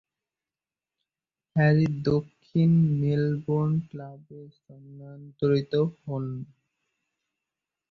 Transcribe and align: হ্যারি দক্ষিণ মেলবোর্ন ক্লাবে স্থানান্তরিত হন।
হ্যারি 1.55 1.87
দক্ষিণ 2.05 2.71
মেলবোর্ন 3.01 3.71
ক্লাবে 3.87 4.39
স্থানান্তরিত 4.55 5.73
হন। 5.99 6.25